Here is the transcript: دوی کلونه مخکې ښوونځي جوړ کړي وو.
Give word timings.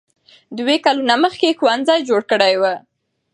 دوی 0.57 0.77
کلونه 0.85 1.15
مخکې 1.23 1.49
ښوونځي 1.59 1.99
جوړ 2.09 2.21
کړي 2.31 2.53
وو. 2.61 2.73